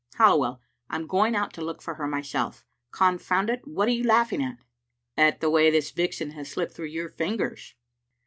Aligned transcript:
Halliwell, 0.15 0.59
I 0.89 0.95
am 0.95 1.05
going 1.05 1.35
out 1.35 1.53
to 1.53 1.61
look 1.63 1.79
for 1.79 1.93
her 1.93 2.07
myself. 2.07 2.65
Confound 2.89 3.51
it, 3.51 3.67
what 3.67 3.87
are 3.87 3.91
you 3.91 4.03
laughing 4.03 4.41
at?" 4.41 4.57
"At 5.15 5.41
the 5.41 5.49
way 5.51 5.69
this 5.69 5.91
vixen 5.91 6.31
has 6.31 6.49
slipped 6.49 6.73
through 6.73 6.87
your 6.87 7.07
fingers." 7.09 7.75